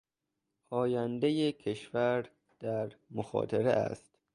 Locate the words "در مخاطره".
2.59-3.69